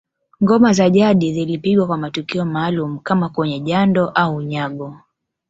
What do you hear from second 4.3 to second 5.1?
unyago